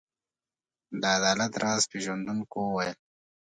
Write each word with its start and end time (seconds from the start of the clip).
د 1.01 1.03
عدالت 1.17 1.53
راز 1.63 1.83
پيژندونکو 1.91 2.57
وویل. 2.63 2.97